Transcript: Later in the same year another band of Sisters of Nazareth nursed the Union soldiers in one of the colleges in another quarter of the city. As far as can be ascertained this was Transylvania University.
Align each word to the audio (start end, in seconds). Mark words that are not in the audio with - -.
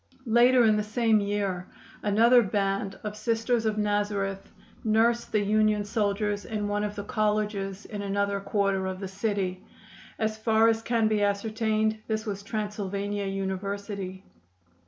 Later 0.25 0.63
in 0.65 0.77
the 0.77 0.81
same 0.81 1.19
year 1.19 1.67
another 2.01 2.41
band 2.41 2.97
of 3.03 3.15
Sisters 3.15 3.67
of 3.67 3.77
Nazareth 3.77 4.51
nursed 4.83 5.31
the 5.31 5.41
Union 5.41 5.83
soldiers 5.85 6.43
in 6.43 6.67
one 6.67 6.83
of 6.83 6.95
the 6.95 7.03
colleges 7.03 7.85
in 7.85 8.01
another 8.01 8.39
quarter 8.39 8.87
of 8.87 8.99
the 8.99 9.07
city. 9.07 9.63
As 10.17 10.39
far 10.39 10.69
as 10.69 10.81
can 10.81 11.07
be 11.07 11.21
ascertained 11.21 11.99
this 12.07 12.25
was 12.25 12.41
Transylvania 12.41 13.27
University. 13.27 14.25